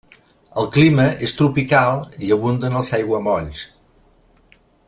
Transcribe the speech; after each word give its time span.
El 0.61 0.69
clima 0.77 1.05
és 1.27 1.33
tropical 1.41 2.01
i 2.17 2.25
hi 2.29 2.33
abunden 2.39 2.81
els 2.83 2.93
aiguamolls. 3.01 3.65